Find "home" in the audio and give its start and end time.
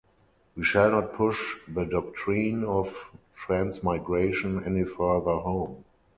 5.35-5.85